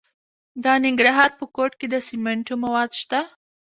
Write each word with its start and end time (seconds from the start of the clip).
د 0.63 0.65
ننګرهار 0.85 1.31
په 1.39 1.45
کوټ 1.55 1.71
کې 1.79 1.87
د 1.89 1.95
سمنټو 2.07 2.55
مواد 2.63 2.91
شته. 3.01 3.19